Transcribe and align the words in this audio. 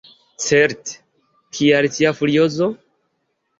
Certe; 0.45 0.95
kial 1.59 1.89
tia 1.99 2.17
furiozo? 2.23 2.73